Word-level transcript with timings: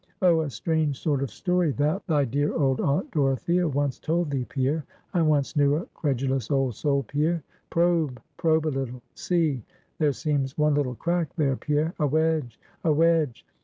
Oh, 0.19 0.41
a 0.41 0.49
strange 0.49 0.99
sort 0.99 1.21
of 1.21 1.29
story, 1.29 1.69
that, 1.73 2.07
thy 2.07 2.25
dear 2.25 2.55
old 2.55 2.81
Aunt 2.81 3.11
Dorothea 3.11 3.67
once 3.67 3.99
told 3.99 4.31
thee, 4.31 4.47
Pierre. 4.49 4.83
I 5.13 5.21
once 5.21 5.55
knew 5.55 5.75
a 5.75 5.85
credulous 5.93 6.49
old 6.49 6.73
soul, 6.73 7.03
Pierre. 7.03 7.43
Probe, 7.69 8.19
probe 8.35 8.65
a 8.65 8.69
little 8.69 9.03
see 9.13 9.61
there 9.99 10.11
seems 10.11 10.57
one 10.57 10.73
little 10.73 10.95
crack 10.95 11.35
there, 11.35 11.55
Pierre 11.55 11.93
a 11.99 12.07
wedge, 12.07 12.59
a 12.83 12.91
wedge. 12.91 13.45